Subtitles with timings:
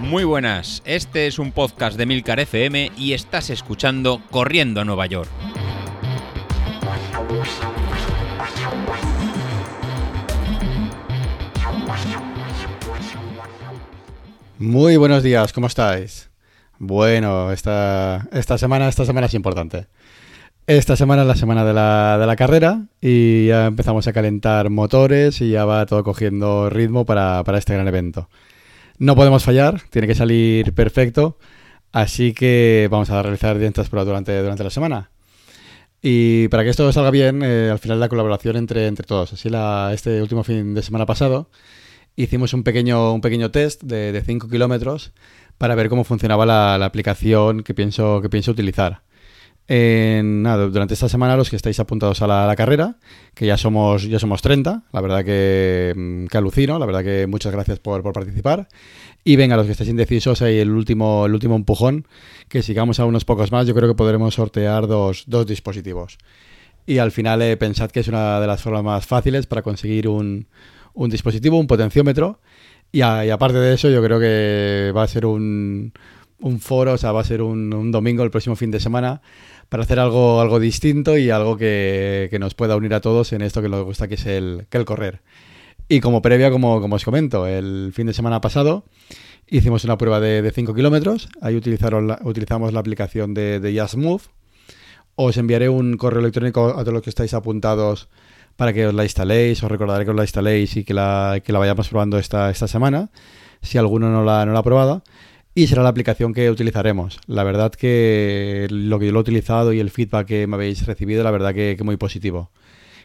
[0.00, 5.06] Muy buenas, este es un podcast de Milcar FM y estás escuchando Corriendo a Nueva
[5.06, 5.28] York.
[14.58, 16.30] Muy buenos días, ¿cómo estáis?
[16.78, 19.88] Bueno, esta, esta semana, esta semana es importante.
[20.68, 24.68] Esta semana es la semana de la, de la carrera y ya empezamos a calentar
[24.68, 28.28] motores y ya va todo cogiendo ritmo para, para este gran evento.
[28.98, 31.38] No podemos fallar, tiene que salir perfecto,
[31.90, 35.10] así que vamos a realizar distintas pruebas durante, durante la semana.
[36.02, 39.32] Y para que esto salga bien, eh, al final la colaboración entre, entre todos.
[39.32, 39.48] Así
[39.94, 41.48] este último fin de semana pasado
[42.14, 45.12] hicimos un pequeño, un pequeño test de 5 kilómetros
[45.56, 49.07] para ver cómo funcionaba la, la, aplicación que pienso, que pienso utilizar
[49.68, 52.96] nada, durante esta semana los que estáis apuntados a la, carrera,
[53.34, 57.26] que ya somos, ya somos 30, la verdad que, mm, que alucino, la verdad que
[57.26, 58.68] muchas gracias por, participar.
[59.24, 62.06] Y venga, los que estáis indecisos, hay el último, el último empujón,
[62.48, 66.16] que sigamos a unos pocos más, yo creo que podremos sortear dos, dispositivos.
[66.86, 70.08] Y al final eh, pensad que es una de las formas más fáciles para conseguir
[70.08, 70.46] un,
[70.94, 72.40] un dispositivo, un potenciómetro.
[72.90, 75.92] Y, y aparte de eso, yo creo que va a ser un,
[76.40, 79.20] un foro, o sea, va a ser un, un domingo, el próximo fin de semana,
[79.68, 83.60] para hacer algo, algo distinto y algo que, nos pueda unir a todos en esto
[83.62, 85.20] que nos gusta, que es el, que el correr.
[85.88, 88.84] Y como previa, como, como os comento, el fin de semana pasado
[89.46, 91.28] hicimos una prueba de 5 kilómetros.
[91.40, 94.24] Ahí utilizaron utilizamos la aplicación de, de Move.
[95.14, 98.08] Os enviaré un correo electrónico a todos los que estáis apuntados
[98.56, 99.62] para que os la instaléis.
[99.62, 102.68] Os recordaré que os la instaléis y que la, que la vayamos probando esta, esta
[102.68, 103.10] semana,
[103.62, 105.02] si alguno no la, no la ha probado
[105.58, 107.18] y será la aplicación que utilizaremos.
[107.26, 110.86] La verdad que lo que yo lo he utilizado y el feedback que me habéis
[110.86, 112.52] recibido, la verdad que, muy positivo.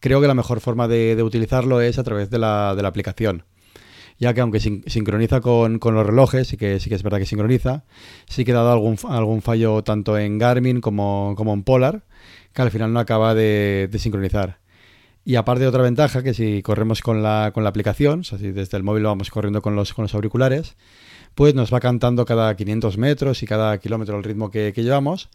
[0.00, 3.44] Creo que la mejor forma de, utilizarlo es a través de la, aplicación.
[4.18, 7.84] Ya que aunque sincroniza con, los relojes, sí que, sí que es verdad que sincroniza,
[8.26, 12.04] sí que ha dado algún, algún fallo tanto en Garmin como, como en Polar,
[12.54, 14.58] que al final no acaba de, sincronizar.
[15.22, 18.38] Y aparte de otra ventaja, que si corremos con la, con la aplicación, o sea,
[18.38, 20.76] desde el móvil vamos corriendo con los, con los auriculares,
[21.38, 25.28] pues nos va cantando cada 500 metros y cada kilómetro el ritmo que, llevamos.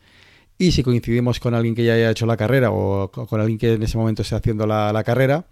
[0.58, 3.72] Y si coincidimos con alguien que ya haya hecho la carrera o con alguien que
[3.72, 5.46] en ese momento esté haciendo la, carrera,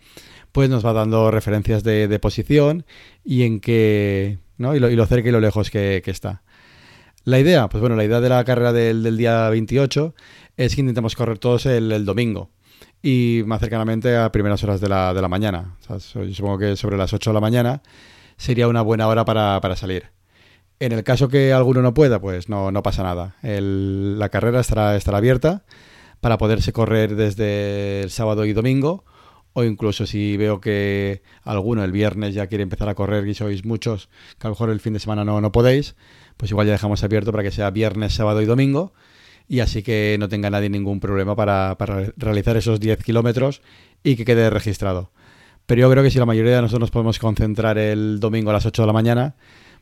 [0.52, 2.86] pues nos va dando referencias de, posición
[3.24, 4.76] y en qué, ¿no?
[4.76, 6.44] Y lo, cerca y lo lejos que, está.
[7.24, 10.14] La idea, pues bueno, la idea de la carrera del, día 28
[10.58, 12.50] es que intentamos correr todos el, domingo
[13.02, 15.78] y más cercanamente a primeras horas de la, mañana.
[15.88, 17.82] yo supongo que sobre las 8 de la mañana
[18.36, 20.12] sería una buena hora para salir.
[20.82, 23.36] En el caso que alguno no pueda, pues no, no pasa nada.
[23.44, 25.64] la carrera estará, estará abierta
[26.22, 29.06] para poderse correr desde el sábado y domingo
[29.54, 33.64] o incluso si veo que alguno el viernes ya quiere empezar a correr y sois
[33.64, 34.10] muchos,
[34.40, 35.96] que a lo mejor el fin de semana no, no podéis,
[36.36, 38.92] pues igual ya dejamos abierto para que sea viernes, sábado y domingo
[39.48, 43.62] y así que no tenga nadie ningún problema para, para realizar esos 10 kilómetros
[44.02, 45.12] y que quede registrado.
[45.68, 48.54] Pero yo creo que si la mayoría de nosotros nos podemos concentrar el domingo a
[48.54, 49.36] las 8 de la mañana,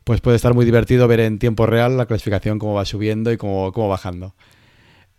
[0.04, 3.36] pues puede estar muy divertido ver en tiempo real la clasificación cómo va subiendo y
[3.36, 4.34] cómo, cómo bajando.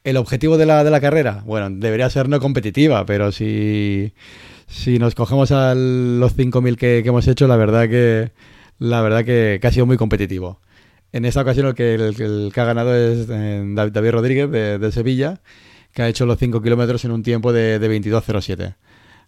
[0.04, 4.14] El objetivo de la, de la carrera, bueno, debería ser no competitiva, pero si,
[4.68, 8.32] si nos cogemos a los 5.000 que, que hemos hecho, la verdad que
[8.82, 10.60] la verdad que, ha sido muy competitivo.
[11.12, 15.40] En esta ocasión el que, el, que ha ganado es eh, David Rodríguez de, Sevilla,
[15.94, 18.76] que ha hecho los 5 kilómetros en un tiempo de, de 22.07.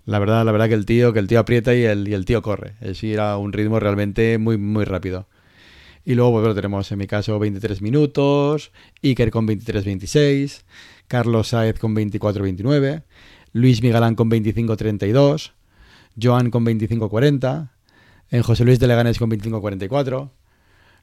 [0.05, 2.41] La verdad, la verdad que el tío, que el tío aprieta y el, el tío
[2.41, 2.73] corre.
[2.81, 5.27] Es ir a un ritmo realmente muy, muy rápido.
[6.05, 8.71] Y luego, pues, tenemos en mi caso 23 minutos,
[9.01, 10.63] Iker con 23-26,
[11.07, 13.03] Carlos Saez con 24-29,
[13.53, 15.51] Luis Migalán con 25-32,
[16.21, 17.69] Joan con 25-40,
[18.31, 20.31] en José Luis de Leganés con 25-44.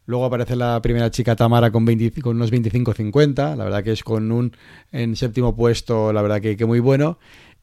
[0.07, 4.33] Luego aparece la primera chica Tamara con, con unos 25-50, la verdad que es con
[4.33, 4.53] un
[4.91, 7.19] en séptimo puesto, la verdad que, que muy bueno.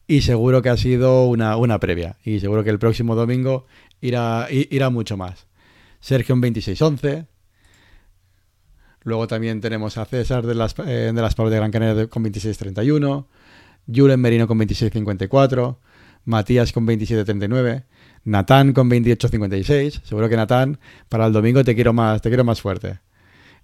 [0.06, 2.16] Y seguro que ha sido una, una, previa.
[2.24, 3.66] Y seguro que el próximo domingo
[4.00, 5.47] irá, irá mucho más.
[6.00, 7.26] Sergio en 26-11.
[9.02, 12.24] Luego también tenemos a César de las, eh, de las Pablos de Gran Canaria con
[12.24, 13.26] 26-31.
[13.92, 15.78] Julen Merino con 26-54.
[16.24, 17.84] Matías con 27-39.
[18.24, 20.02] Natán con 28-56.
[20.04, 20.78] Seguro que Natán,
[21.08, 23.00] para el domingo te quiero más, te quiero más fuerte.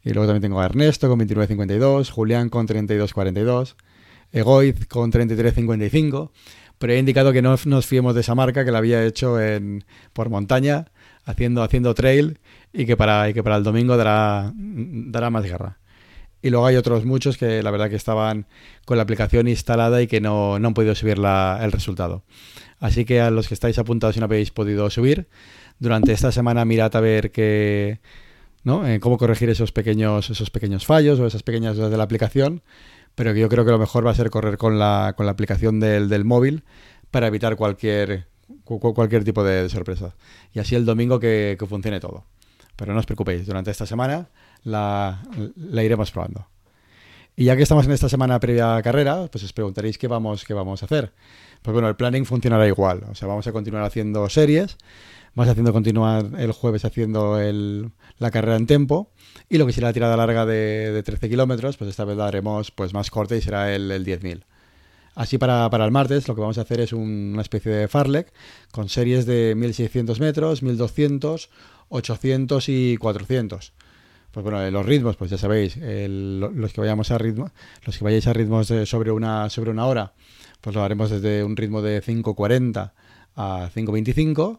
[0.03, 2.11] Y luego también tengo a Ernesto con 29-52.
[2.11, 3.75] Julián con 32-42.
[4.33, 6.31] Egoiz con 33-55.
[6.79, 9.85] Pero he indicado que no nos fiemos de esa marca que la había hecho en,
[10.13, 10.87] por montaña
[11.25, 12.39] haciendo, haciendo trail
[12.73, 15.79] y que para, y que para el domingo dará, dará más guerra.
[16.43, 18.47] Y luego hay otros muchos que la verdad que estaban
[18.85, 22.23] con la aplicación instalada y que no, no han podido subir la, el resultado.
[22.81, 25.27] Así que a los que estáis apuntados y no habéis podido subir,
[25.79, 28.01] Durante esta semana mirad a ver qué,
[28.63, 28.87] ¿no?
[28.87, 32.63] Eh, cómo corregir esos pequeños, esos pequeños fallos o esas pequeñas dudas de la aplicación.
[33.15, 35.81] Pero yo creo que lo mejor va a ser correr con la, con la aplicación
[35.81, 36.65] del, del móvil
[37.11, 38.27] para evitar cualquier,
[38.65, 40.15] cualquier tipo de, sorpresa.
[40.53, 42.25] Y así el domingo que, funcione todo.
[42.77, 44.29] Pero no os preocupéis, durante esta semana
[44.65, 45.23] la,
[45.57, 46.49] la, iremos probando.
[47.37, 50.45] Y ya que estamos en esta semana previa a carrera, pues os preguntaréis qué vamos,
[50.45, 51.13] qué vamos a hacer.
[51.63, 53.05] Pues bueno, el planning funcionará igual.
[53.11, 54.77] O sea, vamos a continuar haciendo series,
[55.35, 59.11] vamos haciendo continuar el jueves haciendo el, la carrera en tempo.
[59.49, 62.27] Y lo que será la tirada larga de, de 13 kilómetros, pues esta vez la
[62.27, 64.45] haremos pues, más corta y será el, el 10.000.
[65.15, 67.89] Así para, para, el martes lo que vamos a hacer es un, una especie de
[67.89, 68.33] farlek
[68.73, 71.51] con series de 1600 metros, 1200,
[71.89, 73.73] 800 y 400.
[74.33, 77.53] Pues bueno, los ritmos, pues ya sabéis, el, los que vayamos a ritmo,
[77.85, 80.15] los que vayáis a ritmos de sobre una sobre una hora,
[80.61, 82.93] pues lo haremos desde un ritmo de 5.40
[83.37, 84.59] a 5.25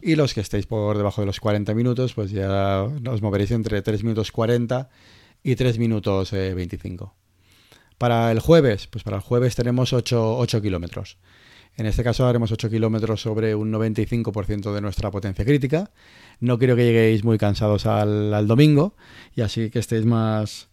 [0.00, 3.82] y los que estéis por debajo de los 40 minutos, pues ya os moveréis entre
[3.82, 4.88] 3 minutos 40
[5.42, 7.12] y 3 minutos eh, 25.
[7.98, 11.18] Para el jueves, pues para el jueves tenemos 8, 8 kilómetros.
[11.76, 15.90] En este caso haremos 8 kilómetros sobre un 95% de nuestra potencia crítica.
[16.38, 18.94] No quiero que lleguéis muy cansados al, domingo
[19.34, 20.68] y así que estéis más,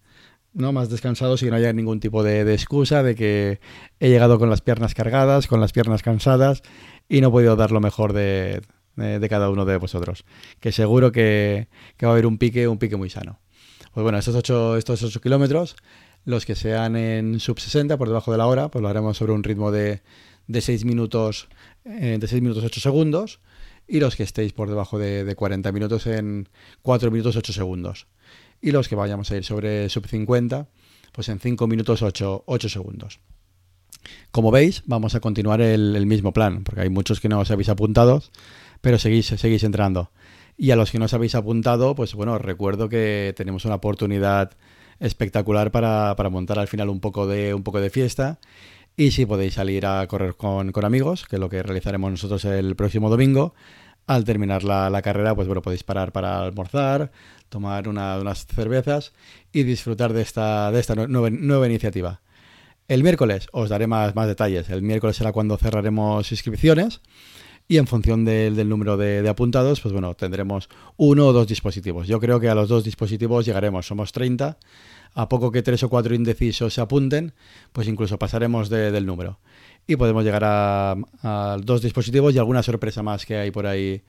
[0.53, 0.71] ¿no?
[0.71, 3.59] más descansados y no haya ningún tipo de, excusa de que
[3.99, 6.61] he llegado con las piernas cargadas, con las piernas cansadas
[7.09, 8.61] y no he podido dar lo mejor de,
[8.95, 10.25] de, cada uno de vosotros.
[10.59, 13.39] Que seguro que, que, va a haber un pique, un pique muy sano.
[13.93, 15.75] Pues bueno, estos 8, estos 8 kilómetros
[16.25, 19.33] los que sean en sub 60, por debajo de la hora, pues lo haremos sobre
[19.33, 20.01] un ritmo de,
[20.47, 21.47] de 6 minutos,
[21.85, 23.39] eh, de 6 minutos 8 segundos.
[23.87, 26.49] Y los que estéis por debajo de, de 40 minutos en
[26.81, 28.07] 4 minutos 8 segundos.
[28.59, 30.67] Y los que vayamos a ir sobre sub 50,
[31.11, 33.19] pues en 5 minutos 8, 8 segundos.
[34.31, 37.69] Como veis, vamos a continuar el, mismo plan, porque hay muchos que no os habéis
[37.69, 38.23] apuntado,
[38.81, 40.11] pero seguís, seguís entrando.
[40.57, 44.51] Y a los que no os habéis apuntado, pues bueno, recuerdo que tenemos una oportunidad
[44.99, 48.39] espectacular para, para, montar al final un poco de, un poco de fiesta.
[48.97, 52.45] Y si podéis salir a correr con, con, amigos, que es lo que realizaremos nosotros
[52.45, 53.53] el próximo domingo,
[54.07, 57.11] al terminar la, la carrera, pues bueno, podéis parar para almorzar,
[57.49, 59.13] tomar una, unas cervezas
[59.51, 62.21] y disfrutar de esta, de esta nueva, nueva iniciativa.
[62.87, 64.69] El miércoles os daré más, más detalles.
[64.69, 67.01] El miércoles será cuando cerraremos inscripciones
[67.67, 72.07] y en función de, del número de, apuntados, pues bueno, tendremos uno o dos dispositivos.
[72.07, 74.57] Yo creo que a los dos dispositivos llegaremos, somos 30,
[75.13, 77.33] a poco que tres o cuatro indecisos se apunten,
[77.73, 79.39] pues incluso pasaremos de, del número.
[79.87, 84.03] Y podemos llegar a, dos dispositivos y alguna sorpresa más que hay por ahí,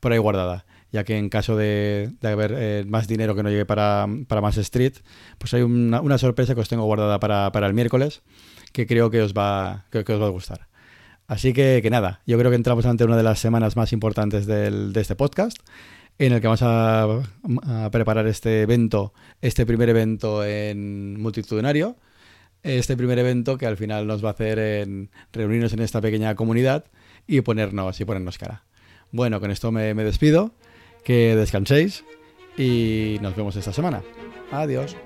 [0.00, 0.66] por ahí guardada.
[0.90, 4.56] Ya que en caso de, haber eh, más dinero que no llegue para, para más
[4.56, 4.94] Street,
[5.38, 8.22] pues hay una, una, sorpresa que os tengo guardada para, para el miércoles
[8.72, 10.67] que creo que os va, que os va a gustar.
[11.28, 14.46] Así que, que, nada, yo creo que entramos ante una de las semanas más importantes
[14.46, 15.58] del, de este podcast,
[16.18, 21.96] en el que vamos a, preparar este evento, este primer evento en multitudinario,
[22.62, 26.34] este primer evento que al final nos va a hacer en reunirnos en esta pequeña
[26.34, 26.86] comunidad
[27.26, 28.64] y ponernos, y ponernos cara.
[29.12, 30.52] Bueno, con esto me, me despido,
[31.04, 32.04] que descanséis
[32.56, 34.02] y nos vemos esta semana.
[34.50, 34.96] Adiós.